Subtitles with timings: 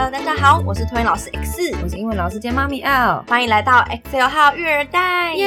[0.00, 5.44] Hello，大家好，我是托音老师 X，我是英文老师兼妈咪 L，欢迎来到 Excel 号育儿袋，耶！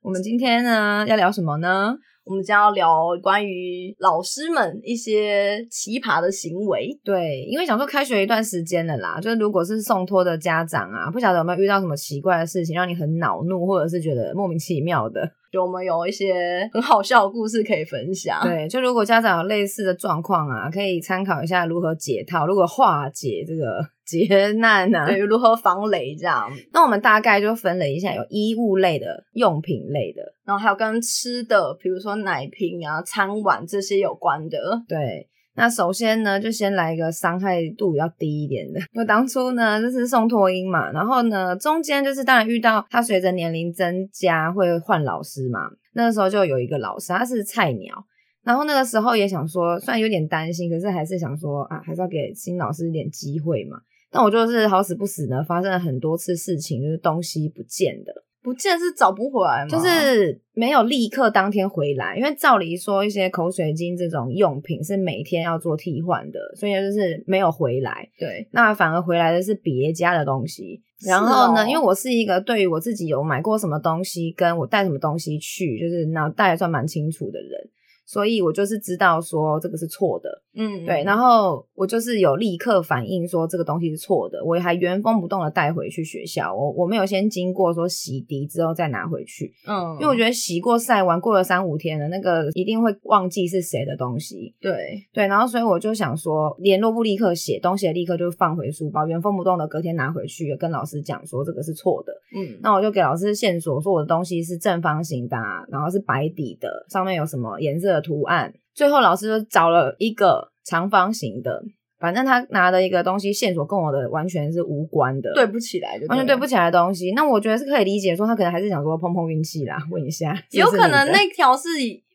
[0.00, 1.96] 我们今天呢要聊什么呢？
[2.24, 6.96] 我们将要聊关于老师们一些奇葩的行为。
[7.02, 15.28] 对，因为想说开学一段时间了啦，就是如果是送托的家长啊，不晓得有没有遇到什么奇怪的事情，让你很恼怒，或者是觉得莫名其妙的。
[15.54, 18.40] 就我们有一些很好笑的故事可以分享。
[18.42, 26.50] 对，就如果家长有类似的状况啊，可以参考一下如何解套，如何化解这个 劫难啊，对，如何防雷这样。
[26.72, 34.58] 那我们大概就分了一下，有衣物类的、用品类的，然后还有跟吃的，比如说奶瓶啊、餐碗这些有关的。
[34.88, 35.28] 对。
[35.56, 38.80] 那首先呢，就先来一个伤害度比较低一点的。
[38.94, 45.60] 我当初呢，就是送托婴嘛，然后呢，中间就是当然遇到他随着年龄增加会换老师嘛。
[45.92, 47.94] 那个时候就有一个老师，他是菜鸟，
[48.42, 53.78] 然后那个时候也想说，虽然有点担心，可是还是想说啊，还是要给新老师一点机会嘛。
[54.10, 58.12] 但我就是好死不死呢，发生了很多次事情，就是东西不见的。
[58.44, 59.68] 不见是找不回来吗？
[59.70, 68.06] 就是没有立刻当天回来，因为照理说一些口水巾这种用品是每天要做替换的，所以就是没有回来。
[68.18, 70.82] 对，那反而回来的是别家的东西。
[71.06, 77.70] 然后呢，因为我是一个对于我自己有买过什么东西，跟我带什么东西去，就是脑袋算蛮清楚的人。
[78.06, 94.74] 所以我就是知道说这个是错的，嗯，对，然后我就是有立刻反应说这个东西是错的，我还原封不动的带回去学校，我我没有先经过说洗涤之后再拿回去，嗯，因为我觉得洗过晒完过了三五天了，那个一定会忘记是谁的东西，对。
[95.12, 105.36] 对，然后所以我就想说联络部立刻写东西，立刻就放回书包，原封不动的隔天拿回去跟老师讲说这个是错的，嗯，那我就给老师线索说我的东西是正方形的，
[105.68, 107.93] 然后是白底的，上面有什么颜色。
[107.94, 111.62] 的图案，最后老师就找了一个长方形的，
[111.98, 117.12] 反正他拿的一个东西线索跟我的完全是无关的，对不起来，完全对不起来的东西。
[117.12, 121.68] 那我觉得是可以理解，说他可能还是想说碰碰运气啦，问一下，有可能那条是。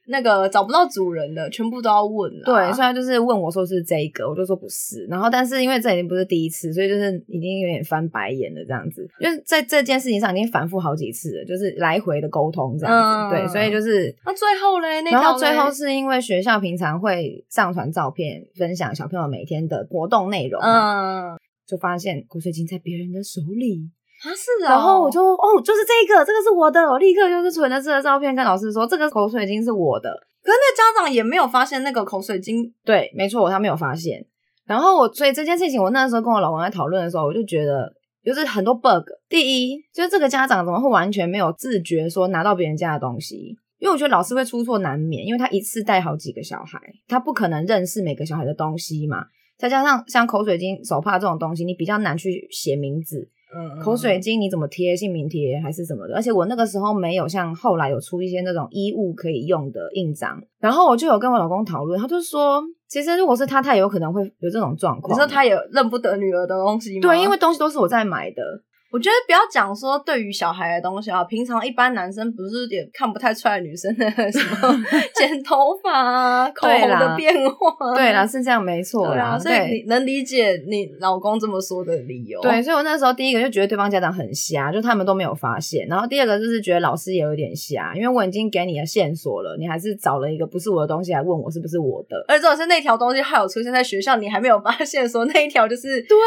[0.10, 2.44] 那个找不到主人的，全部都要问了。
[2.44, 5.06] 对，虽然就是问我说是这一个，我就说不是。
[5.06, 9.08] 然后，但是因为这已经不是第一次，所以就是已经有点翻白眼了这样子。
[9.22, 13.36] 就是在这件事情上已经反复好几次了，就是来回的沟通这样子。
[13.36, 21.38] 对，所以就是那最后嘞，然后最后是因为学校平常会上传照片，分享小朋友每天的活动内容嘛，
[21.68, 23.92] 就发现口水巾在别人的手里。
[24.22, 30.10] 啊是啊，然后我就哦，就是这个，这个是我的，我立刻就是存了这个照片，跟老师说这个口水巾是我的。
[30.44, 34.26] 可是那家长也没有发现那个口水巾，对，没错，他没有发现。
[34.66, 37.92] 然后我所以这件事情，我那时候跟我老公在讨论的时候，我就觉得
[38.24, 39.04] 就是很多 bug。
[39.28, 43.58] 第一，就是这个家长怎么会完全没有自觉说拿到别人家的东西？
[43.80, 49.26] 因为我觉得老师会出错难免，因为他一次带好几个小孩，他不可能认识每个小孩的东西嘛。
[49.58, 53.30] 再加上像口水巾、手帕这种东西，你比较难去写名字。
[53.56, 56.16] 嗯，口水巾你怎么贴姓名贴还是什么的？
[56.16, 65.12] 而且我那个时候没有像后来有出一些那种衣物可以用的印章，然后我就有跟我老公讨论，他就说，其实如果是他，他也有可能会有这种状况。
[65.12, 67.02] 你说他也认不得女儿的东西吗？
[67.02, 68.44] 对，因为东西都是我在买的。
[68.92, 74.84] 我觉得不要讲说对于小孩的东西啊，平常一般男生不是也看不太出来女生的 什么
[75.16, 77.94] 剪头发啊、口红的变化。
[77.96, 79.38] 对啦，是这样没错啦。
[79.38, 82.42] 所以你能理解你老公这么说的理由。
[82.42, 85.86] 对，所以我那时候第一个就觉得对方家长很瞎，就他们都没有发现。
[85.88, 92.26] 然后第二个就是觉得老师也有点瞎，因为我已经给你的线索了，你还是找了一个不是我的东西来问我是不是我的。
[92.28, 96.18] 而且这种是那条东西还有出现在学校，你还没有发现说那一条就是对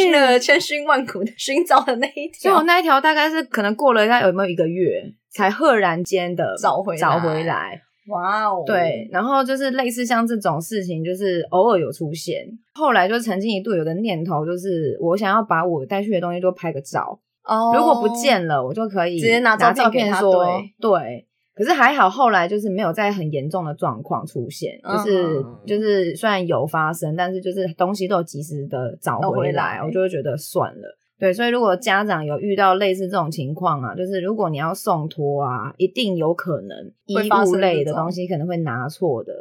[0.00, 1.81] 你那 个千辛万苦的寻找。
[1.84, 7.80] 的那一条，所以我那一条大概是可能过了大概有没有一个月，才赫然间的找回找回来。
[8.08, 12.44] 哇哦，对，然后就是类似像这种事情，就是偶尔有出现。
[12.74, 17.20] 后来就曾经一度有个念头，就是我想要把我带去的东西都拍个照。
[17.44, 20.44] 哦，如果不见了，我就可以直接拿照片说
[20.80, 21.26] 对。
[21.54, 30.98] 可是还好，后来就是没有在很严重的状况出现，就是就是虽然有发生，但是就是东西都有及时的找回来，我就会觉得算了。
[31.22, 36.76] 对，所以如果家长有遇到类似这种情况啊，就是如果你要送托啊，一定有可能
[37.06, 37.14] 衣
[37.48, 39.32] 物类的东西可能会拿错的。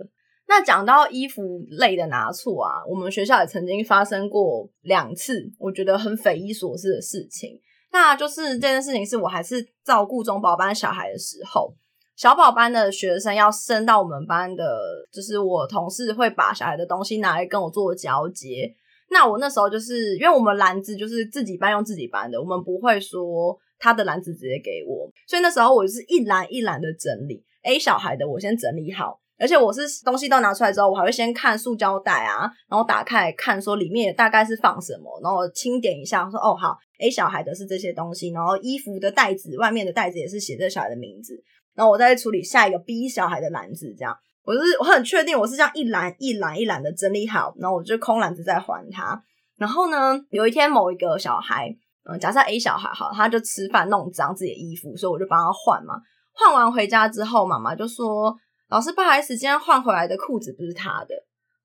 [0.47, 1.41] 那讲到衣服
[1.71, 7.59] 类的拿错啊，我们学校也曾经发生过两次，我觉得很匪夷所思的事情。
[7.91, 11.73] 那就是这件事情是我还是照顾中保班小孩的时候，
[12.15, 14.63] 小保班的学生要升到我们班的，
[15.11, 18.71] 就是我同事会把小孩的东西拿来跟我做交接。
[19.11, 27.43] 那我那时候就是因为我们篮子就是自己搬用自己搬的，我们不会说他的篮子直接给我，所以那时候我是一篮一篮的整理。
[27.63, 41.33] A 小孩的我先整理好而且我是东西都拿出来之后，我还会先看塑胶袋啊，然后打开看说里面大概是放什么，然后清点一下，说哦好，A 小孩的是这些东西，然后衣服的袋子外面的袋子也是写这小孩的名字，
[41.73, 49.21] 然后我再处理下一个 B 小孩的篮子，这样，我是我很确定我是这样一篮一篮一篮的整理好，然后我就空篮子再还他。
[49.57, 51.75] 然后呢，有一天某一个小孩，
[52.09, 55.95] 嗯，假设 A 小孩好，他就吃饭弄脏自己的衣服，所以我就帮他换嘛。
[56.33, 58.35] 换完回家之后，妈妈就说。
[58.69, 61.13] 老师不好意思，今天换回来的裤子不是他的，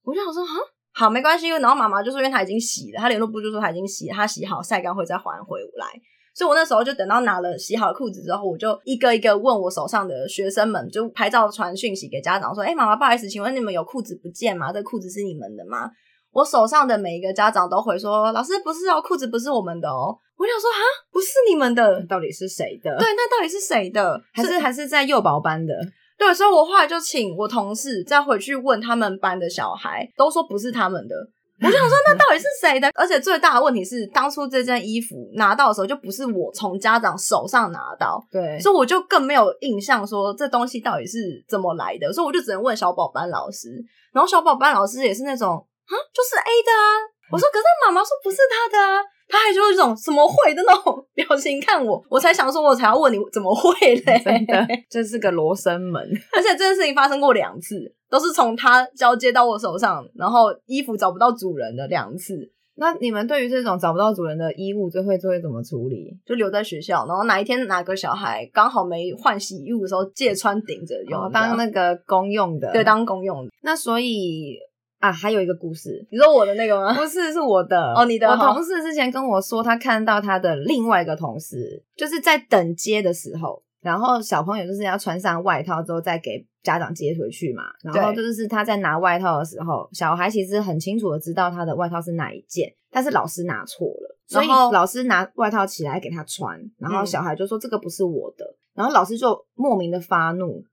[0.02, 0.54] 我就想说，哈，
[0.92, 1.46] 好，没关系。
[1.46, 5.86] 因为然后妈妈就说，因为他已经洗了，他联络部就说他已经洗了，他洗好晒干会再还回来。
[6.36, 14.70] 所以我那时候就等到拿了洗好裤子之后，我就一个一个问我手上的学生们，就拍照传讯息给家长说，哎，妈妈不好意思，请问你们有裤子不见吗？
[14.70, 15.90] 这裤子是你们的吗？
[16.32, 20.14] 我手上的每一个家长都回说，老师不是哦，裤子不是我们的哦。
[20.36, 22.94] 我想说，啊，不是你们的，到底是谁的？
[22.98, 24.20] 对，那到底是谁的？
[24.34, 25.72] 还是还是在幼保班的？
[26.18, 31.14] 对，所以我后来就请我同事再回去问他们班的小孩，都说不是他们的。
[31.62, 32.90] 我就想说，那到底是谁的？
[32.94, 42.12] 而且最大的问题是，当初这件衣服拿到的时候，就不是我从家长手上拿到，对，所以我就更没有印象说这东西到底是怎么来的。
[42.12, 43.70] 所以我就只能问小宝班老师，
[44.12, 46.84] 然后小宝班老师也是那种啊，就是 A 的啊。
[47.32, 49.02] 我说，可是妈妈说不是他的啊。
[49.28, 54.22] 他还就一种什么会的那种 表情看我，我才想说，我才要问你怎么会嘞？
[54.24, 56.02] 真的，这是个罗生门，
[56.32, 62.52] 而且这件事情发生过两次，都是从他交接到我手上，然后衣服找不到主人的两次。
[62.78, 66.16] 那你们对于这种找不到主人的衣物，最会最会怎么处理？
[66.26, 73.50] 就留在学校，然后哪一天哪个小孩刚好没换洗衣物的时候，借穿顶着用，当那个公用的，对，当公用的。
[73.62, 74.58] 那所以。
[75.06, 76.92] 啊，还有一个故事，你说我的那个吗？
[76.98, 78.28] 不是，是我的哦，你的。
[78.28, 87.62] 我同事之前跟我说，他看到他的另外一个同事，就是在等接的时候，然后小朋友就是要穿上外套之后再给家长接回去嘛。
[87.84, 98.44] 然后就是他在拿外套的时候，小孩其实很清楚的知道他的外套是哪一件，但是老师拿错了，所以老师拿外套起来给他穿，然后小孩就说这个不是我的，
[98.74, 100.64] 然后老师就莫名的发怒。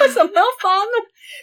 [0.06, 0.90] 为什么要发怒？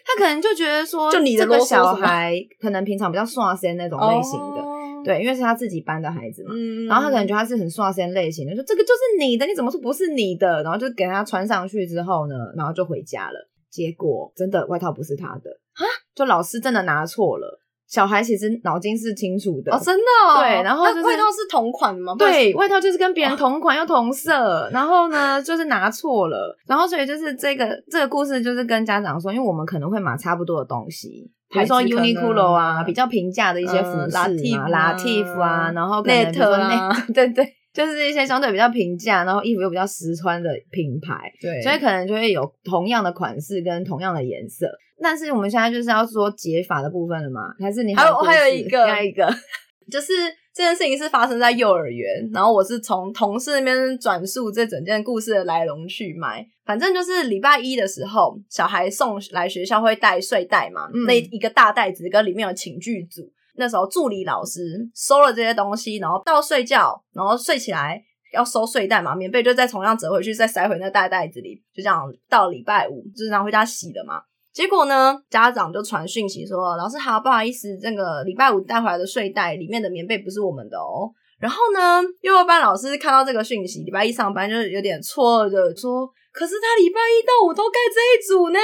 [0.05, 4.63] 他可能就觉得说， 就你这个小孩可能平常比较耍仙那种类型的，
[5.03, 6.53] 对，因为是他自己班的孩子嘛。
[6.87, 10.63] 然后他可能觉得他是很耍身类型的，说这个就是你的，你怎么说不是你的？
[10.63, 13.49] 然后就给他穿上去之后呢，然后就回家了。
[13.69, 15.83] 结果真的外套不是他的啊，
[16.15, 17.59] 就老师真的拿错了。
[17.87, 20.03] 小孩其实脑筋是清楚的哦，真的。
[20.39, 22.13] 对，然后就是外套是同款吗？
[22.19, 37.53] 对，外套就是跟别人同款又同色，然后呢就是拿错了，然后所以就是这个这个故事就是跟家长说，因为我们可能会买差不多的东西，比如说 Uniqlo 啊，比较平价的一些服饰啊，Latif 啊，然后 Net 啊，对对。
[37.77, 44.67] 就是一些相对比较平价，然后衣服又比较实穿的品牌，对，所以可能就会有同样的款式跟同样的颜色。
[44.99, 47.53] 但是我们现在就是要说解法的部分了嘛？
[47.59, 49.31] 还是你还有还有一个下一个，
[49.91, 50.11] 就是
[50.55, 56.43] 这件事情是发生在幼儿园，然后我是从同事那边转述这整件故事的来龙去脉。
[56.65, 63.31] 反正就是礼拜一的时候，小孩送来学校会带睡袋嘛，那一个大袋子跟里面有寝具组。
[63.57, 64.61] 那时候助理老师
[64.95, 68.01] 收了这些东西，然后到睡觉，然后睡起来
[68.33, 74.21] 要收睡袋嘛，棉被就再同样折回去，再塞回那大袋子里，就这样到礼拜五就是然后回家洗的嘛。
[74.53, 88.59] 结果呢，家长就传讯息说：“老师好，不好意思，这个礼拜五带回来的睡袋里面的棉被不是我们的哦。”然后呢，幼儿班老师看到这个讯息，礼拜一上班就是有点错的说：“可是他礼拜一到五都盖这一组呢，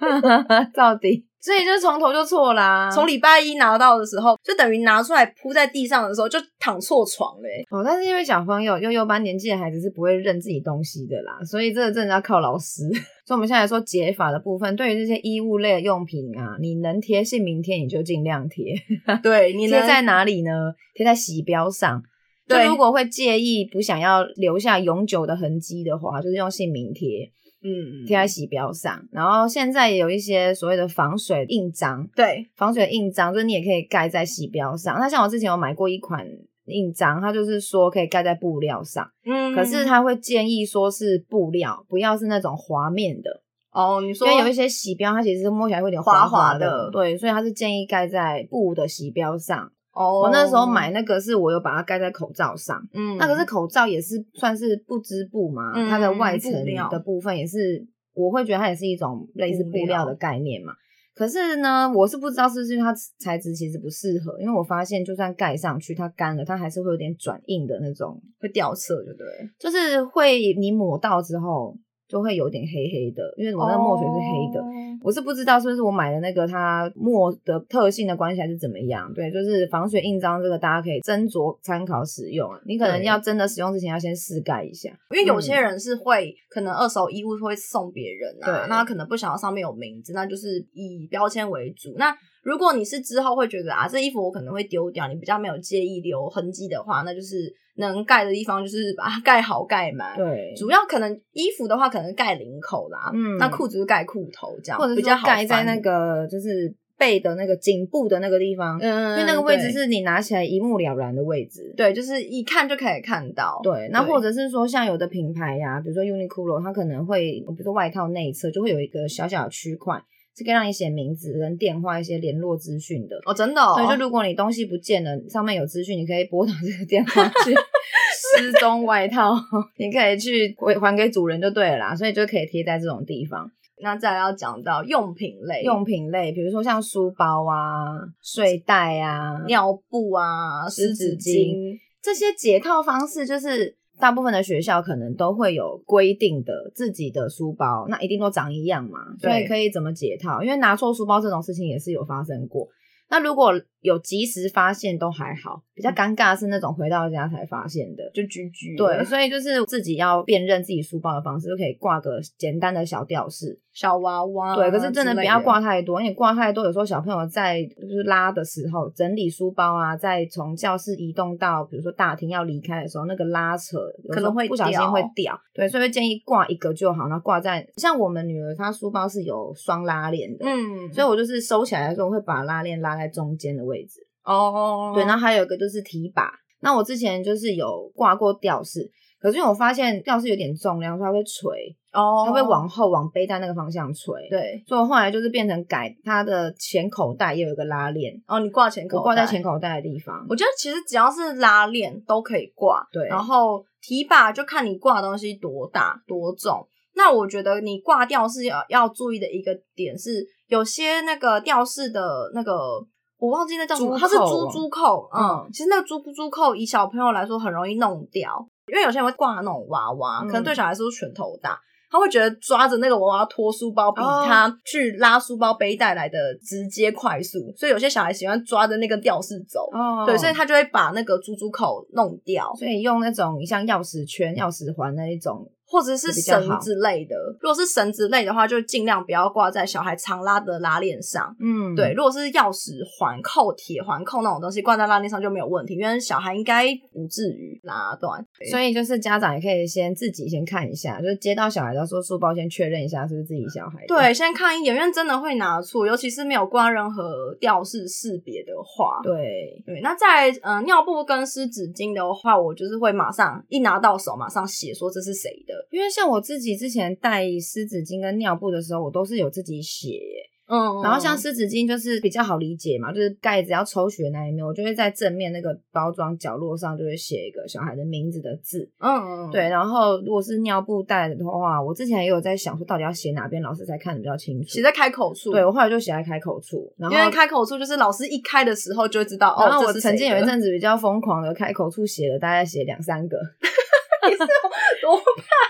[0.74, 2.90] 到底。”所以就从头就错啦。
[2.90, 7.64] 从礼拜一拿到的时候，就等于拿出来铺在地上的时候，就躺错床嘞。
[7.70, 12.82] 哦，但是因为小朋友幼幼班年纪的孩子是不会认自己东西的啦，所以这个真的要靠老师。
[13.24, 18.74] 所以我们现在说解法的部分，对于这些衣物类的用品啊，你能贴姓名贴你就尽量贴。
[19.22, 20.74] 对，你贴在哪里呢？
[20.94, 22.02] 贴在洗标上。
[22.48, 27.30] 就如果会介意不想要留下永久的痕迹的话，就是用姓名贴。
[27.62, 34.98] 嗯，贴在洗标上，然后现在也有一些所谓的防水印章，对，防水印章就是你也可以盖在洗标上。
[34.98, 36.24] 那像我之前有买过一款
[36.66, 44.00] 印章，它就是说可以盖在布料上，嗯，可是他会建议说是布料，不要是那种滑面的哦。
[44.00, 49.72] 你说因为有一些洗标，它其实摸起来会有点滑滑的，对，所以它是建议盖在布的洗标上。
[50.04, 56.52] 我那时候买那个是我有把它盖在口罩上，嗯，那可是口罩也是算是不织布嘛，它的外层
[56.90, 60.72] 的部分也是，我会觉得它也是一种类似布料的概念嘛。
[61.14, 69.50] 可是呢，我是不知道是不是因为它材质其实不适合，因为我发现就算盖上去，它干了，它还是会有点转硬的那种，会掉色，对不对？
[69.58, 71.76] 就是会你抹到之后，
[72.08, 74.60] 就会有点黑黑的，因为我那个墨水是黑的。
[74.60, 74.66] 哦
[75.00, 82.60] 我是不知道是不是我买的那个它墨的特性的关系还是怎么样，对，就是防水印章这个大家可以斟酌参考使用啊。
[82.66, 91.94] 你可能要真的使用之前要先试盖一下，因为有些人是会可能二手衣物会送别人啊，对那可能不想要上面有名字，那就是以标签为主。
[91.96, 92.12] 那
[92.42, 100.16] 如果你是之后会觉得啊，这衣服我可能会丢掉，你比较没有介意留痕迹的话，那就是能盖的地方就是把它盖好盖满。
[100.16, 111.72] 对，主要可能衣服的话，可能盖领口啦，嗯那裤子就盖裤头这样，或者是比较好盖在那，个就是背的那个颈部的那个地方，嗯，因为那个位置是你拿起来一目了然的位置。
[111.76, 120.02] 对，就是一看就可以看到，对，那或者是说像有的品牌呀、比如说 Uniqlo，它可能会，比如说外套内侧就会有一个小小的区块，
[120.38, 123.16] 是可以让你写名字跟电话一些联络资讯的。
[123.26, 127.52] 哦，真的、哦，对，就如果你东西不见了，上面有资讯，你可以拨打这个电话去
[128.38, 129.34] 失踪外套，
[129.76, 131.96] 你可以去回还给主人就对了啦。
[131.96, 133.50] 所以就可以贴在这种地方。
[133.80, 150.42] 那再来要讲到用品类，用品类，比如说像书包啊、睡袋啊、尿布啊、湿纸巾巾，这些解套方式，就是大部分的学校可能都会有规定的自己的书包，那一定都长一样嘛，所对以可以怎么解套？
[150.42, 152.68] 因为拿错书包这种事情也是有发生过。
[153.10, 158.10] 那如果有及时发现都还好，比较尴尬是那种回到家才发现的。
[158.14, 163.60] 就居居对，所以就是自己要辨认自己书包的方式，就可以挂个简单的小吊饰。
[163.72, 175.38] 小娃娃，对，可是真的不要挂太多，因为挂太多，有时候小朋友在就是拉的时候，整理书包啊，在从教室移动到比如说大厅要离开的时候，那个拉扯可能会不小心会掉。
[175.54, 184.00] 对，所以会建议挂一个就好，然后挂在像我们女儿她书包是有双拉链的，嗯，所以我就是收起来的时候会把拉链拉在中间的位置。
[184.24, 186.30] 哦，对，然后还有一个就是提把。
[186.60, 194.12] 那我之前就是有挂过吊饰，可是因为我发现吊饰有点重量，所以它会垂，哦，它会往后往背带那个方向垂。
[194.28, 200.26] 对，所以我后来就是变成改它的前口袋也有一个拉链，哦，你挂前口挂在前口袋的地方。
[200.28, 206.66] 我觉得其实只要是拉链都可以挂，对然后提把就看你挂的东西多大多重。
[206.96, 212.84] 那我觉得你挂吊饰要要注意的一个点是，有些那个吊饰的那个。
[213.18, 215.50] 我忘记那叫什么，它是珠扣哦珠扣，嗯，嗯。
[215.52, 220.54] 其实那个珠珠扣以小朋友来说很容易弄掉，因为有些人会挂那种娃娃，可能对嗯。
[220.54, 221.58] 小孩说拳头大，
[221.90, 224.24] 他会觉得抓着那个娃娃拖书包比哦。
[224.24, 230.04] 他去拉书包背带来的直接快速，所以有些小孩喜欢抓着那个吊饰走，哦。
[230.06, 237.14] 对，所以他就会把那个猪猪扣弄掉，所以用那种像钥匙圈、钥匙环那一种，或者是绳子类的。
[237.40, 241.36] 如果是绳子类的话，就尽量不要挂在小孩常拉的拉链上。
[241.40, 248.24] 嗯对，，如果是钥匙环扣、铁环扣那种东西，挂在拉链上就没有问题，因为小孩应该不至于拉断。
[248.50, 253.84] 所以就是家长也可以先自己先看一下，就是接到小孩的时候，书包先确认一下是不是自己小孩。
[253.86, 259.00] 对，先看一眼，因为真的会拿错，尤其是没有挂任何吊饰识别的话。
[259.02, 265.57] 对，对，那在呃尿布跟湿纸巾的话，我就是会马上一拿到手，马上写说这是谁的。
[265.70, 270.28] 因为像我自己之前带湿纸巾跟尿布的时候，我都是有自己写耶。
[270.50, 278.66] 嗯然后像湿纸巾就是比较好理解嘛，就是盖子要抽取的那一面，我就会在正面那个包装角落上就会写一个小孩的名字的字。
[278.78, 284.48] 嗯嗯，对，然后如果是尿布袋的话，我之前也有在想说，到底要写哪边，老师才看得比较清楚。
[284.48, 285.32] 写在开口处。
[285.32, 293.18] 对，我后来就写在开口处，然后因为开口处就是老师一开的时候就会知道哦，然后我是曾经有一的阵子比较疯狂的开口处写了大概写两三个，
[294.80, 295.00] 多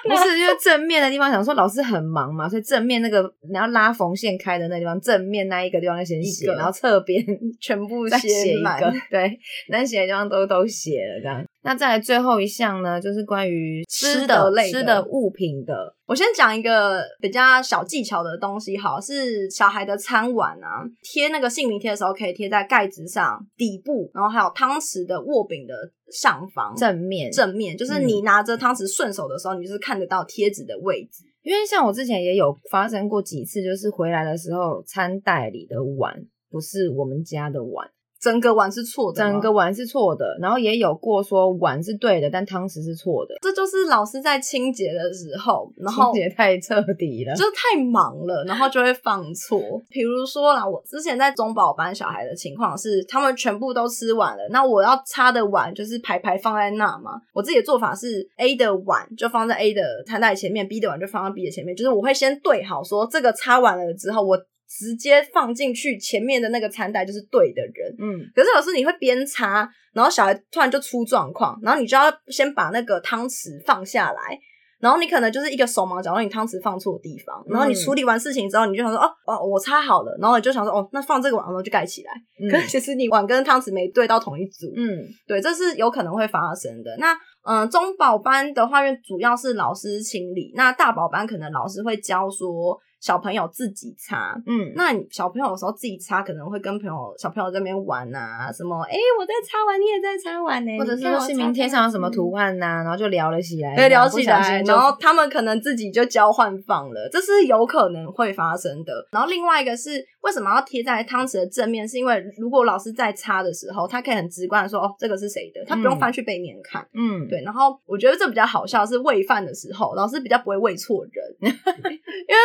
[0.05, 7.25] 不是因为正面的地方想说老师很忙嘛，所以正面那个你要拉缝线开的那地方，正面那一个地方要先写，然后侧边
[7.61, 9.38] 全部写一满个，对，
[9.71, 11.45] 能写的地方都都写了这样。
[11.69, 25.75] 那再来最后一项呢，就是关于吃吃的类的吃的物品的，我先讲一个比较小技巧的东西，好，是小孩的餐碗啊，贴那个姓名贴的时候，可以贴在盖子上底部，然后还有汤匙的握柄的
[26.11, 31.25] 上方正面正面，就是你拿着汤匙顺手的时候，你就是看得到贴纸的位置。
[31.43, 36.15] 因为像我之前也有发生过几次，就是回来的时候，餐袋里的碗
[36.51, 37.87] 不是我们家的碗，
[38.21, 47.35] 整个碗是错的，整个碗是错的，然后也有过说碗是对的，但汤匙是错的，这就是老师在清洁的时候，然后清洁太彻底了。
[47.35, 49.61] 就是太忙了，然后就会放错。
[49.89, 57.13] 比如说啦，我之前在中保班小孩的情况是，他们全部都吃完了，那我要擦的碗就是排排放在那嘛。
[57.33, 64.37] 我自己的做法是，A 的碗就放在 A 的餐袋前面，B 的碗就放在 B 的前面，就是我会先对好说这个擦完了之后，我
[64.69, 67.97] 直接放进去前面的那个餐袋就是对的人。
[67.99, 74.39] 嗯，可是有时候你会边擦，然后小孩突然就出状况，然后你就要先把那个汤匙放下来，
[74.81, 82.13] 然后你可能就是一个手忙脚乱，你汤匙放错地方，然后你嗯处理完事情之后，你就想说哦哦，我擦好了，然后你就想说哦，那放这个碗，然后就盖起来。
[82.41, 86.97] 嗯可是其实你碗跟汤匙没对到同一组，嗯对，这是有可能会发生的。
[86.99, 87.13] 那
[87.45, 94.35] 嗯、呃中保班的话，因为主要是老师清理，那大保班可能老师会教说小朋友自己擦。
[94.47, 108.93] 嗯，那你小朋友有时候自己擦，可能会跟朋友小朋友在那边玩啊，什么哎、诶我在擦完，你也在擦完呢、或者是姓名贴上有什么图嗯案呐、然后就聊了起来，对，聊不起来，然后他们可能自己就交换放了，这是有可能会发生的。
[109.12, 111.87] 然后另外一个是为什么要贴在汤匙的正面？
[111.88, 116.87] 是因为如果老师在擦的时候，他可以很直观的说，哦，这个是谁的，他不用嗯翻去背面看。
[116.93, 122.37] 嗯，对，然后我觉得这比较好笑，是喂饭的时候，老师比较不会喂错人，因 为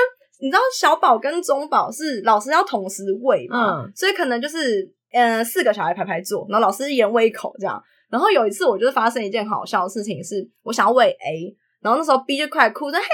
[0.44, 7.82] 你知道小宝跟中宝是老师要同时喂嘛，嗯所以可能就是呃四个小孩排排坐，然后老师一人喂一口这样。
[8.10, 11.56] 然后有一次我就是发生一件好笑的事情，是我想要喂 A。
[11.82, 13.08] 然后那时候 B 就快哭说：“嘿呀，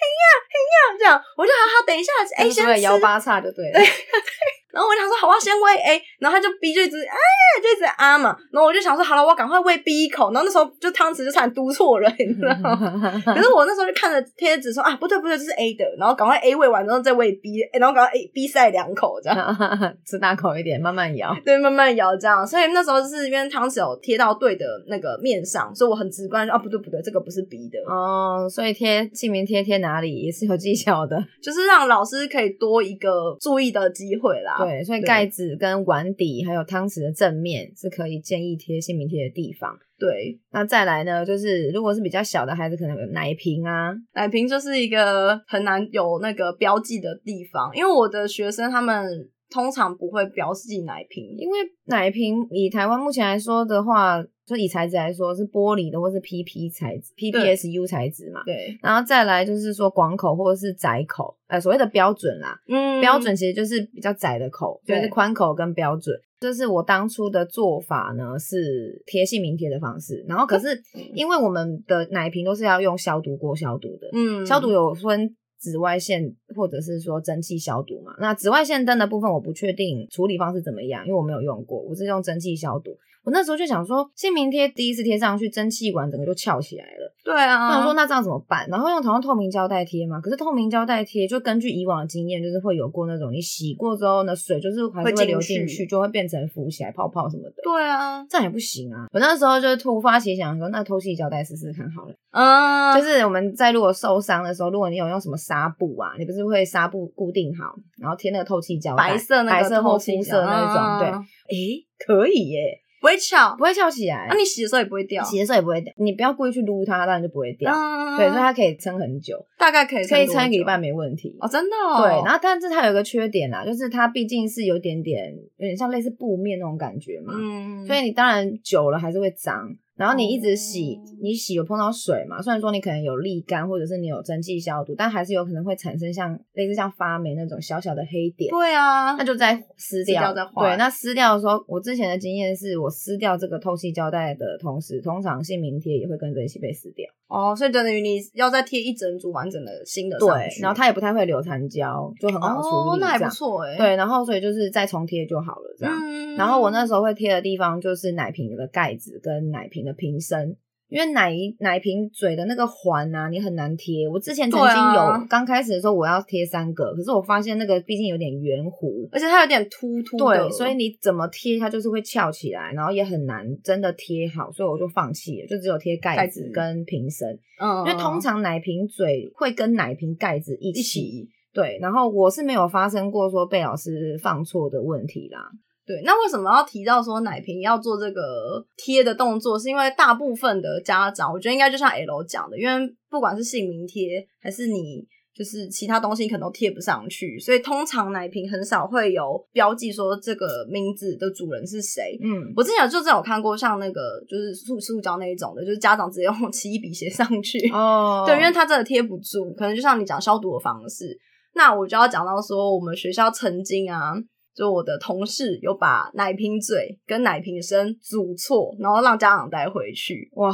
[0.00, 2.80] 嘿呀，嘿呀！”这样，我就好好等一下，A 先吃。
[2.82, 3.80] 摇八叉就对了。
[4.74, 7.16] 然后我就想说，好，我要先喂 A，然后他就 B 就一直哎，
[7.62, 8.36] 就一直啊嘛。
[8.50, 10.32] 然后我就想说，好了，我要赶快喂 B 一口。
[10.32, 13.00] 然后那时候就汤匙就差点嘟错了，你知道吗？
[13.24, 19.56] 可是我那时候就看着贴纸说啊，不对不对，这是 A 的，然后赶快 A 喂完之后再喂 B，然后赶快 A B 塞两口这样，
[20.04, 21.34] 吃大口一点，慢慢摇。
[21.44, 22.46] 对，慢慢摇这样。
[22.46, 31.22] 所以那时候就是因为汤匙有贴到对的那个面上，所以我很直观地说啊，不对不对，这个不是 B 的，哦，所以贴姓名贴贴哪里也是有技巧的。
[31.42, 34.56] 就是让老师可以多一个注意的机会啦。
[34.66, 35.06] 对，所以对。
[35.06, 39.76] 盖子跟碗底还有汤匙的正面是可以建议贴姓名贴的地方。
[39.96, 49.06] 对，那再来呢，就是如果是比较小的孩子，可能有奶瓶啊，奶瓶就是一个很难有那个标记的地方，因为我的学生他们
[49.50, 58.42] 通常不会标记奶瓶，因为奶瓶以台湾目前来说的话，就以材质来说是玻璃的或是 PP 材质、PPSU 材质嘛。
[58.44, 66.14] 对，然后再来就是说广口或者是窄口，呃，所谓的标准啦，嗯标准其实就是比较窄的口，就对是宽口跟标准。
[66.40, 70.22] 就是我当初的做法呢，是贴姓名贴的方式。
[70.28, 70.78] 然后可是
[71.14, 78.14] 因为我们的奶瓶都是要用消毒锅消毒的，嗯消毒有分紫外线或者是说蒸汽消毒嘛。
[78.18, 82.90] 那紫外线灯的部分我不确定处理方式怎么样，因为我没有用过，我是用蒸汽消毒。
[83.24, 87.12] 我那时候就想说，姓名贴第一次贴上去，蒸汽管整个就翘起来了。
[87.24, 88.68] 对啊，我想说那这样怎么办？
[88.68, 97.54] 然后用同样透明胶带贴嘛，可是透明胶带贴就根据以往的经验，就是会有过那种你洗过之后呢，水就是还是会流进去，就会变成浮起来泡泡什么的。
[97.62, 99.06] 对啊，这样也不行啊！
[99.10, 102.14] 我那时候就突发奇想说，那透气胶带试试看好了。
[102.30, 113.54] 嗯，就是我们在如果受伤的时候，如果你有用什么纱布啊，你不是会纱布固定好，然后贴那个透气胶带，白色那个白色肤色那种，对，嗯诶，可以耶，不会翘。
[113.58, 114.26] 不，会翘起来。
[114.30, 117.70] 那、你洗的时候也不会掉，洗的时候也不会掉，你不要故意去撸它，当然就不会掉。
[117.70, 118.16] 嗯。
[118.16, 121.36] 对，所以它可以撑很久，大概可以可以撑一个礼拜没问题。
[121.40, 129.76] 哦，真的、哦，对，然后但是它有一个缺点啦，就是它毕竟是有点点有点像类似布面那种感觉嘛，嗯，所以你当然久了还是会脏。
[129.96, 132.42] 然后你一直洗，哦你洗有碰到水嘛？
[132.42, 138.50] 虽然说你可能有沥干，或者是你有蒸汽消毒，但还是有可能会产生像类似像发霉那种小小的黑点。
[138.50, 147.06] 对啊，那就再撕掉，掉再换对，那撕掉的时候，我之前的经验是我撕掉这个透气胶带的同时，通常姓名贴也会跟着一起被撕掉。
[147.28, 153.30] 哦，所以等于你要再贴一整组完整的新的上对，然后它也不太会留残胶，就很好处理，哦那还不。
[153.30, 155.94] 错哎、对，然后所以就是再重贴就好了，这样。
[156.02, 160.56] 嗯然后我那时候会贴的地方就是奶瓶的盖子跟奶瓶的瓶身，
[160.88, 164.08] 因为奶奶瓶嘴的那个环啊，你很难贴。
[164.08, 180.80] 我之前曾经有刚、开始的时候我要贴三个，可是我发现那个毕竟有点圆弧，而且它有点凸凸的，对，所以你怎么贴它就是会翘起来，然后也很难真的贴好，所以我就放弃了，就只有贴盖盖子子跟瓶身，嗯，因为通常奶瓶嘴会跟奶瓶盖子一起。
[180.80, 185.48] 一起对，然后我是没有发生过说被老师放错的问题啦。
[185.86, 189.58] 对，那为什么要提到说奶瓶要做这个贴的动作？
[189.58, 202.18] 是因为大部分的家长，我觉得应该就像 L 讲的，因为不管是姓名贴还是你就是其他东西，可能都贴不上去，所以通常奶瓶很少会有标记说这个名字的主人是谁。
[202.22, 207.58] 嗯，我之前就真的有看过像那个就是塑塑胶那一种的，就是家长直接用奇异笔写上去。
[207.72, 211.18] 哦对，因为它真的贴不住，可能就像你讲消毒的方式。
[211.56, 214.14] 那我就要讲到说，我们学校曾经啊，
[214.54, 220.30] 就我的同事有把奶瓶嘴跟奶瓶身组错，然后让家长带回去。
[220.34, 220.52] 哇，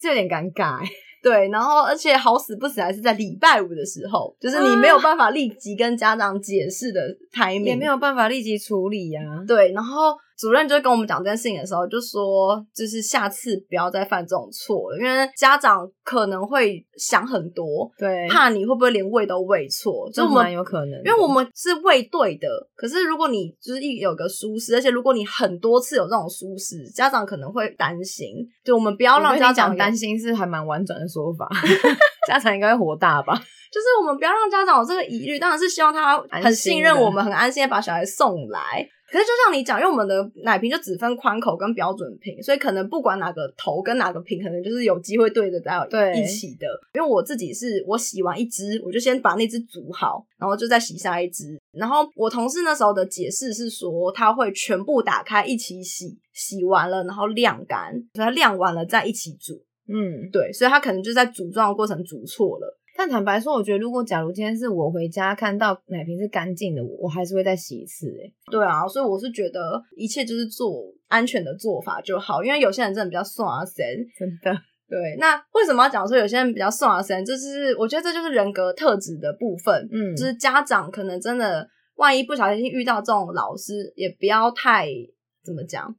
[0.00, 0.88] 这有点尴尬欸。
[1.22, 7.00] 对，然后而且好死不死还是在礼拜五的时候，就是你没有办法立即跟家长解释的
[7.32, 20.50] timing，也没有办法立即处理呀、对，然后主任就跟我们讲这件事情的时候，就说就是下次不要再犯这种错了，因为家长可能会想很多，对，怕你会不会连喂都喂错，就这蛮。
[20.50, 28.28] 有可能，因为我们是喂对的，可是如果你就是一有个疏失，而且如果你很多次有这种疏失，家长可能会担心。
[28.64, 31.48] 就我们不要让家长有担心是还蛮婉转的说法，
[32.26, 33.32] 家长应该会火大吧？
[33.72, 38.86] 就是我们不要让家长有这个疑虑，当然是希望他很信任我们，很安心的把小孩送来。
[39.12, 46.66] 可是就像你讲，因为我们的奶瓶就只分宽口跟标准瓶，所以可能不管哪个头跟哪个瓶，可能就是有机会对得到一起的。
[46.94, 51.60] 因为我自己是我洗完一只，我就先把那只煮好，然后就再洗下一只。
[51.72, 59.62] 然后我同事那时候的解释是说，他会全部打开一起洗，洗完了然后晾干，所以它晾完了再一起煮。
[59.88, 62.78] 嗯，对，所以他可能就在组装的过程煮错了。
[62.96, 68.32] 但坦白说，我觉得如果假如今天是我回家看到奶瓶是干净的，我我还是会再洗一次、欸。
[68.50, 73.84] 对啊，所以我是觉得一切就是做安全的做法就好，因为有些人真的比较耍神。
[74.18, 74.52] 真的，
[74.88, 77.24] 对，那为什么要讲说有些人比较耍神？
[77.24, 84.88] 就是我觉得这就是人格特质的部分，嗯，就是家长可能真的万一不小心遇到这种老师，也不要太
[85.42, 85.96] 怎么讲，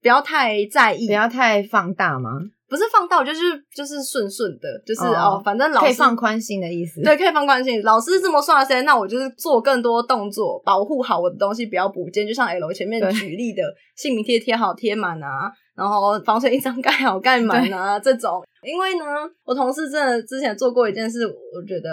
[0.00, 2.30] 不要太在意，不要太放大吗？
[2.72, 7.02] 不是放到就是就是顺顺的，就是哦哦反正老师可以放宽心的意思。
[7.02, 7.82] 对，可以放宽心。
[7.82, 12.26] 老师这么刷谁，那我就是做更多动作，保护好我的东西，不要不见。
[12.26, 13.62] 就像 L 前面对举例的，
[13.94, 18.42] 姓名贴贴好贴满啊， 然后防水印章盖好盖满啊，这种。
[18.62, 19.04] 因为呢，
[19.44, 21.90] 我同事真的之前做过一件事，我觉得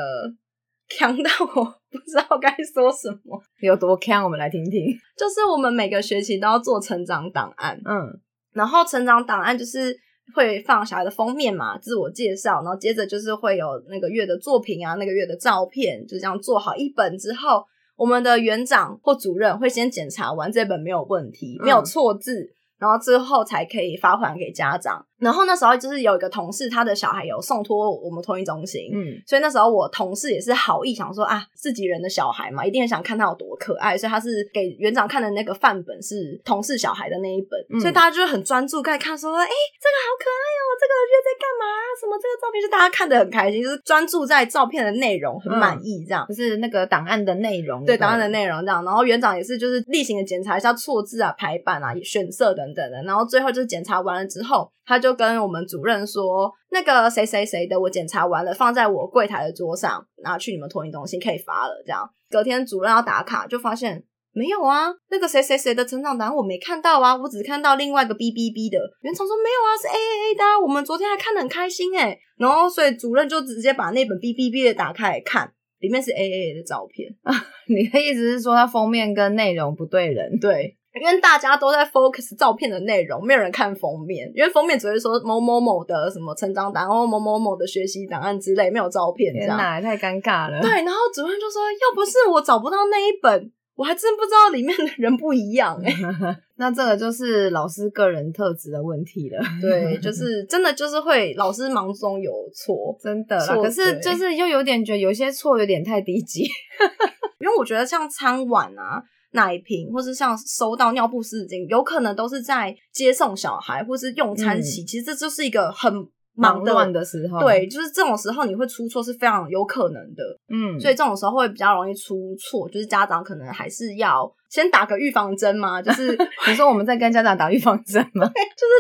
[0.88, 3.38] 强到我不知道该说什么。
[3.60, 4.24] 有多强？
[4.24, 4.86] 我们来听听。
[5.18, 8.08] 就是我们每个学期都要做成长档案，嗯，
[8.54, 9.94] 然后成长档案就是
[10.34, 17.64] 会放小孩的封面嘛，自我介绍，然后接着就是会有那个月的作品啊，那个月的照片，就这样做好一本之后，
[17.96, 22.56] 我们的园长或主任会先检查完这本没有问题，嗯没有错字。
[22.78, 25.06] 然后之后才可以发还给家长。
[25.20, 37.80] 然后那时候就是有一个同事，他的小孩有送托我们托育中心，嗯，所以那时候我同事也是好意想说啊，自己人的小孩嘛，一定很想看他有多可爱，所以他是给园长看的那个范本是同事小孩的那一本，嗯。
[37.80, 41.66] 所以大家就是很专注在看说，哎、这个好可爱哦，这个月在干嘛？
[42.00, 46.26] 什么这个照片就大家看得很开心，就是专注在照片的内容，很满意这样。
[46.30, 61.84] 就是那个档案的内容，对档案的内容这样，然后园长也是就是例行的检查一下错字啊、排版啊、选色等等的，然后最后就是检查完了之后，他就跟我们主任说，那个谁谁谁的我检查完了，放在我柜台的桌上，然后去你们托运中心可以发了。
[61.86, 68.80] 这样，隔天主任要打卡，就发现没有啊，那个谁谁谁的成长档案我没看到啊，我只看到另外一个 B B B 的。
[69.02, 75.54] 原厂说没有啊，是 A A A 的、啊，我们昨天还看得很开心诶、然后所以主任就直接把那本 B B B 的打开来看。
[75.80, 77.08] 里面是 A A A 的照片，
[77.70, 80.38] 你的意思是说，它封面跟内容不对人？
[80.38, 89.56] 对，因为大家都在 focus 照片的内容，没有人看封面，因为封面只会说某某某的什么成长档案或某某某的学习档案之类，没有照片这样。
[89.56, 90.60] 天哪，太尴尬了。
[90.60, 95.94] 对，然后主任就说，要不是我找不到那一本，我还真不知道里面的人不一样哎、
[96.58, 99.40] 那这个就是老师个人特质的问题了。
[99.62, 106.42] 对， 就是真的就是会老师忙中有错，真的啦，错可是就是又有点觉得有些错有点太低级。
[107.40, 109.04] 因为我觉得像餐碗啊。
[109.32, 114.84] 奶瓶，或是像收到尿布湿巾，有可能都是在接送小孩，或是用餐期。
[114.84, 115.94] 其实这就是一个很
[116.34, 128.30] 忙的乱的时候，对，，就是这种时候你会出错是非常有可能的，嗯，所以这种时候会比较容易出错，就是家长可能还是要先打个预防针嘛，就 是就是你说我们在跟家长打预防针吗？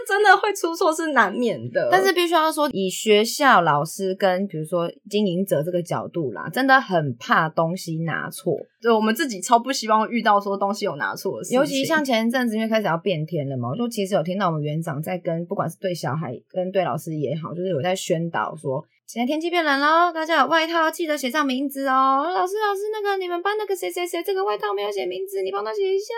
[0.08, 18.84] 真的会出错是难免的，但是必须要说，以学校老师跟比如说经营者这个角度啦，真的很怕东西拿错，就我们自己超不希望遇到说东西有拿错的事情，尤其像前一阵子因为开始要变天了嘛，我就其实有听到我们园长在跟不管是对小孩跟对老师也好，就是有在宣导说。
[19.12, 22.30] 现在天气变冷喽，大家有外套记得写上名字哦。
[22.32, 26.13] 老师，老师，那个你们班那个谁谁谁这个外套没有写名字，你帮他写一下。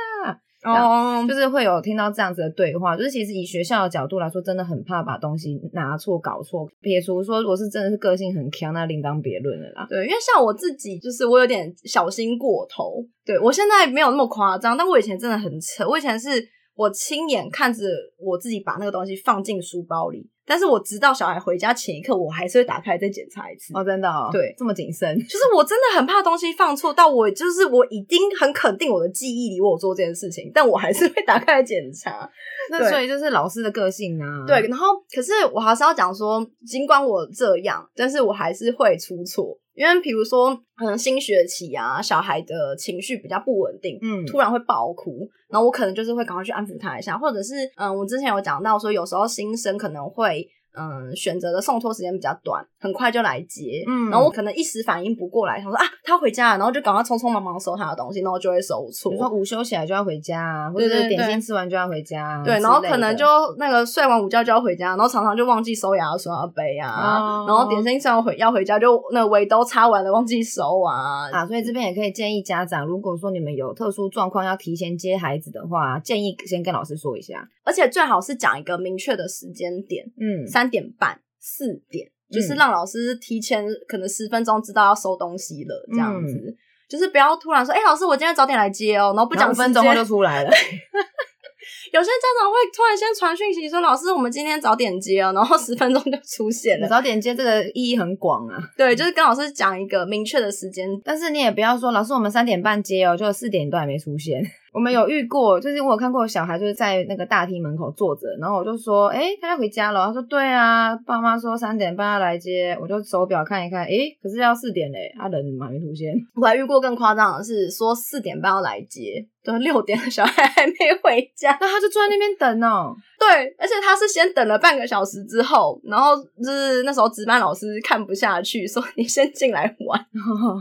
[0.69, 6.67] 哦，就是会有听到这样子的对话，就是其实以学校的角度来说，真的很怕把东西拿错、搞错。
[6.81, 9.87] 撇除说我是真的是个性很强，那另当别论了啦。
[9.87, 12.95] 对，因为像我自己，就是我有点小心过头。
[13.25, 15.87] 对我现在没有那么夸张，但我以前真的很扯。
[15.87, 16.45] 我以前是
[16.81, 17.85] 我亲眼看着
[18.17, 23.71] 我自己把那个东西放进书包里，但是我直到小孩回家前一刻，我还是会打开再检查一次。
[23.75, 32.27] 哦，真的哦，对这么谨慎，就是我真的很怕东西放错，到我就是我已经很肯定我的记忆里我有做这件事情，但我还是会打开来检查。
[32.71, 34.25] 那所以就是老师的个性啊。
[34.47, 50.47] 对，，然后可是我还是要讲说，尽管我这样，但是我还是会出错，因为比如说，嗯，新学期啊，小孩的情绪比较不稳定，嗯，突然会爆哭，然后我可能就是会赶快去安抚他一下，或者是嗯，我之前有讲到说，有时候新生可能会。
[50.77, 53.83] 嗯，选择的送托时间比较短，很快就来接。
[53.87, 59.21] 嗯然后我可能一时反应不过来，想说啊，他回家了，然后就赶快匆匆忙忙收他的东西，然后就会收错比如。
[59.21, 62.43] 说午休起来就要回家啊，或者是点心吃完就要回家啊。
[62.43, 63.25] 对，之然后可能就
[63.57, 77.47] 那个睡完午觉就要回家，然后常常就忘记收牙刷杯啊，哦然后点心吃完回要回家就那围兜擦完了忘记收啊，啊，所以这边也可以建议家长，如果说你们有特殊状况要提前接孩子的话，建议先跟老师说一下。
[77.63, 86.33] 而且最好是讲一个明确的时间点，嗯，三点半、四点，就是嗯让老师提前可能十分钟知道要收东西了，这样子。
[86.35, 86.57] 嗯
[86.91, 90.49] 就是不要突然说，哎、老师，我今天早点来接哦，然后不不讲五分钟后就出来了。
[91.93, 96.89] 有些家长会突然先传讯息说，老师，我们今天早点接哦，然后十分钟就出现了。
[96.89, 104.43] 早点接这个意义很广啊，对，就是跟老师讲一个明确的时间但是你也不要说老师我们三点半接哦，就四点都还没出现。
[104.73, 110.07] 我们有遇过，就是我有看过小孩就是在那个大厅门口坐着，然后我就说，哎、他要回家了。
[110.07, 113.89] 他说，对啊，爸妈说三点半要来接，我就手表看一看，哎、
[114.23, 116.13] 可是要四点嘞，他人还没出现。
[116.35, 121.57] 我还遇过更夸张的是，说四点半要来接，都，六点了小孩还没回家。
[121.59, 122.95] 那他就坐在那边等哦。
[123.19, 123.27] 对，
[123.59, 130.05] 而且他是先等了半个小时之后，然后就是那时候值班老师看不下去，说你先进来玩。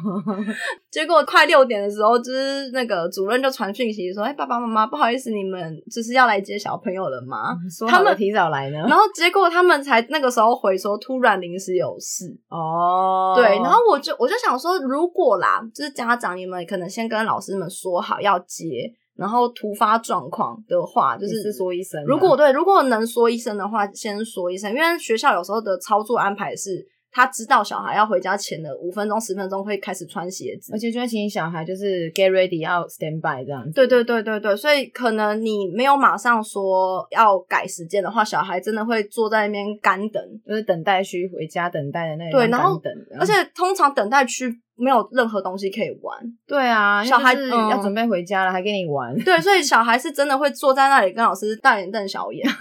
[0.91, 8.79] 结果快六点的时候，就是那个主任就传讯息说：“哎、爸爸妈妈，不好意思，你们就是要来接小朋友了吗？”说他们提早来呢。
[8.89, 12.27] 然后结果他们才那个时候回说，突然临时有事。
[12.49, 30.79] 哦，对，然后我就我就想说，如果啦，就是家长你们可能先跟老师们说好要接，然后突发状况的话，就就是是说一声啊、如果对，如果能说一声的话，先说一声，因为学校有时候的操作安排是，他知道小孩要回家前的五分钟、十分钟会开始穿鞋子而。
[30.79, 33.73] 且就会请小孩就是 get ready 要 stand by 这样子。
[33.73, 46.19] 对对对对对，所以可能你没有马上说要改时间的话，小孩真的会坐在那边干等，就是等待区回家等待的那个对然后等，而且通常等待区没有任何东西可以玩。
[46.47, 49.15] 对啊，小孩因为就是嗯要准备回家了，还跟你玩。
[49.25, 52.49] 对，所以小孩是真的会坐在那里跟老师大眼瞪小眼。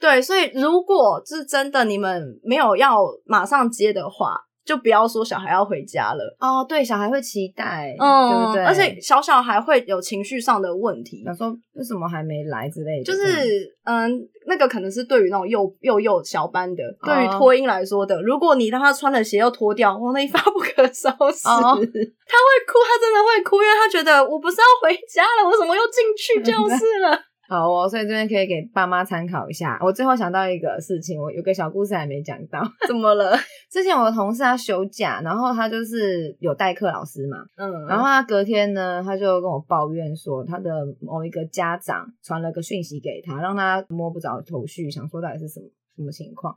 [0.00, 6.36] 对，所以如果是真的你们没有要马上接的话，就不要说小孩要回家了。
[6.38, 8.64] 哦，对，小孩会期待，嗯，对不对？
[8.64, 14.10] 而且小小孩会有情绪上的问题，想说为什么还没来之类的，就是嗯，
[14.46, 21.48] 那个可能是对于那种幼幼幼小班的，哦对于托婴来说的，如果你让他穿了鞋又脱掉，哇，那一发不可收拾。
[21.48, 27.18] 哦他会哭，他真的会哭，因为他觉得我不是要回家了，我怎么又进去教室 了？
[27.50, 29.76] 好哦，所以这边可以给爸妈参考一下。
[29.82, 32.62] 我最后想到一个事情，我有个小故事还没讲到。
[32.86, 33.36] 怎么了？
[33.68, 46.54] 之前我的同事他休假，然后他就是有代课老师嘛，嗯，然后他隔天呢，他就跟我抱怨说，他的某一个家长传了个讯息给他，让他摸不着头绪，想说到底是什么什么情况。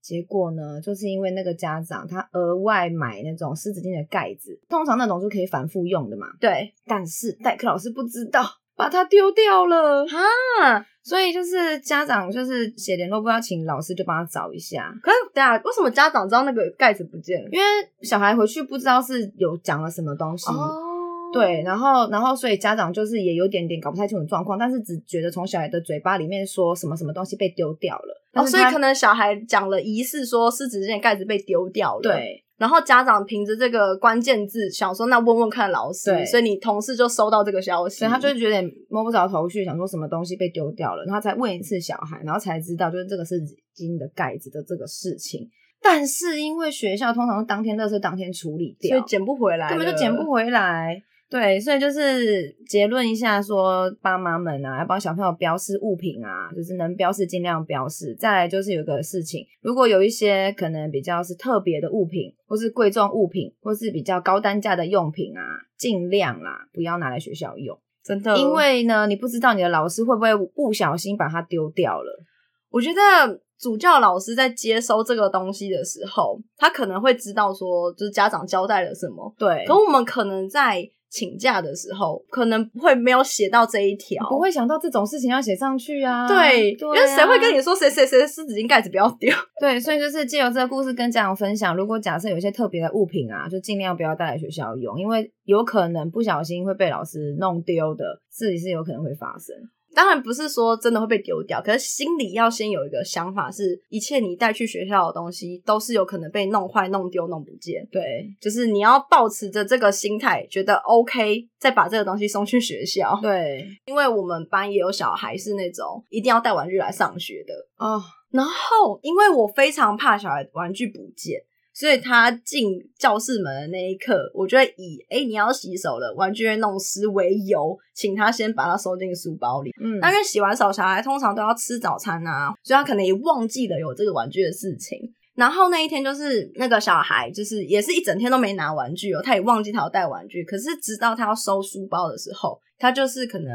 [0.00, 8.42] 结果呢，就是因为那个家长他额外买那种湿纸巾的盖子，通常那种是可以反复用的嘛，对但是代课老师不知道，
[8.76, 10.04] 把它丢掉了。
[10.04, 17.48] 啊，所以就是家长就是写联络簿要请老师就帮他找一下，可是等一下为什么家长知道那个盖子不见了？
[17.50, 17.64] 因为
[18.02, 20.50] 小孩回去不知道是有讲了什么东西。
[20.50, 20.88] 哦
[21.32, 43.40] 对，然后，然后，所以家长就是也有点点搞不太清楚状况，但是只觉得从小孩的嘴巴里面说什么什么东西被丢掉了，哦，所以可能小孩讲了疑似说湿纸巾的盖子被丢掉了，，对然后家长凭着这个关键字想说那问问看老师，所以你同事就收到这个消息，所以他就觉得摸不着头绪，想说什么东西被丢掉了，然后才问一次小孩，然后才知道就是这个是
[43.74, 45.48] 金的盖子的这个事情。
[45.82, 51.02] 但是因为学校通常当天垃圾当天处理掉，所以捡不回来，根本就捡不回来。
[51.32, 58.14] 对，所以就是结论一下说，爸妈们啊，要帮小朋友标示物品啊，就是能标示尽量标示。
[58.16, 65.40] 再来就是有个事情，如果有一些可能比较是特别的物品，或是贵重物品，或是比较高单价的用品啊，
[65.78, 72.24] 尽量啦不要拿来学校用，真的，因为呢，你不知道你的老师会不会不小心把它丢掉了。
[72.68, 86.26] 我觉得主教老师在接收这个东西的时候，他可能会知道说，就是家长交代了什么，对，可我们可能在请假的时候，可能会没有写到这一条，不会想到这种事情要写上去啊。
[86.26, 89.30] 对，对啊因为谁会跟你说谁谁谁的湿纸巾盖子不要丢？
[89.60, 99.54] 对，所以就是借由这个故事跟家长分享，如果假设有一些特别的物品啊，就尽量不要带来学校用，因为有可能不小心会被老师弄丢的事情是有可能会发生。
[99.94, 107.86] 当然不是说真的会被丢掉，可是心里要先有一个想法，是一切你带去学校的东西都是有可能被弄坏、弄丢、弄不见。
[107.90, 108.02] 对
[108.40, 113.18] 就是你要保持着这个心态，觉得 OK，再把这个东西送去学校。
[113.20, 121.40] 对因为我们班也有小孩是那种一定要带玩具来上学的，哦，然后因为我非常怕小孩玩具不见，
[121.74, 129.70] 所以他进教室门的那一刻，我就会以哎你要洗手了，玩具会弄湿为由，请他先把它收进书包里。
[129.82, 134.98] 嗯，那因为洗完手，小孩通常都要吃早餐啊，所以他可能也忘记了有这个玩具的事情。
[135.34, 140.44] 然后那一天就是那个小孩，就是也是一整天都没拿玩具哦，他也忘记他要带玩具。
[140.44, 143.50] 可是直到他要收书包的时候，他就是可能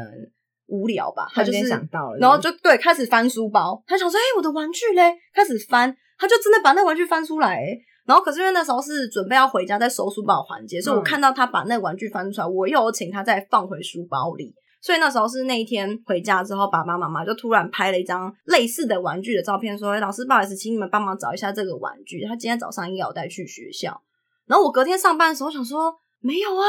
[0.66, 7.78] 无聊吧，他就是想到了，然后就对开始翻书包，他想说：“哎、我的玩具嘞！”开始翻，他就真的把那玩具翻出来、哎
[8.08, 14.54] 然后可是因为那时候是准备要回家再收书包的环节，所以我嗯看到他把那个玩具翻出来，我又有请他再放回书包里。
[14.80, 24.00] 所以那时候是那一天回家之后，爸爸妈妈就突然拍了一张类似的玩具的照片，说：“哎老师，不好意思，请你们帮忙找一下这个玩具，他今天早上应该有带去学校。”
[24.46, 26.64] 然后我隔天上班的时候想说：“没有啊，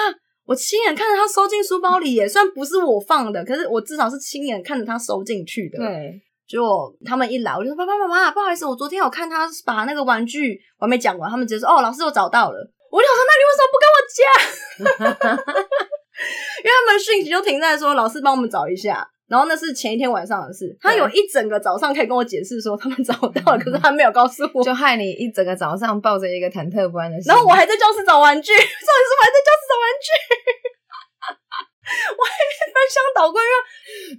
[0.45, 12.57] 我亲眼看着他收进书包里耶，虽然不是我放的，可是我至少是亲眼看着他收进去的。”对，结果他们一来，我就说爸爸妈妈，不好意思，我昨天有看他把那个玩具，我还没讲完，他们直接说哦，老师我找到了。
[12.91, 15.45] 我就想说，那你为什么不跟我讲？
[16.65, 20.75] 因为他们讯息就停在说老师帮我们找一下，然后那是前一天晚上的事。
[20.81, 24.63] 他有一整个早上可以跟我解释说他们找到了，可是他没有告诉我。
[24.63, 30.09] 就害你一整个早上抱着一个忐忑不安的心，然后我还在教室找玩具， 重点是我还在教室找玩具，
[32.73, 33.41] 翻箱倒柜，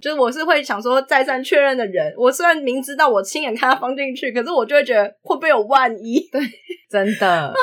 [0.01, 2.13] 就是我是会想说再三确认的人。
[2.17, 6.19] 我虽然明知道我亲眼看他放进去，可是我就会觉得会不会有万一？
[6.31, 6.41] 对
[6.89, 7.53] 真的。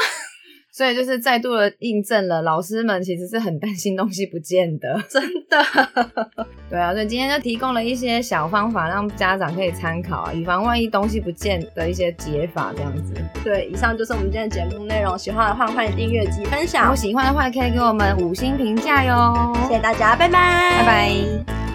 [0.78, 4.96] 所以就是再度的印证了，老师们其实是很担心东西不见的。
[5.08, 5.58] 真的，
[6.70, 13.12] 对啊，所以今天就提供了一些小方法，让家长可以参考啊，以防万一东西不见的一些解法，这样子。
[13.42, 15.18] 对，以上就是我们今天的节目内容。
[15.18, 16.96] 喜欢的话，欢迎订阅及分享如果。
[16.96, 19.52] 喜欢的话，可以给我们五星评价哟。
[19.66, 20.30] 谢谢大家，拜拜，
[20.78, 21.67] 拜拜。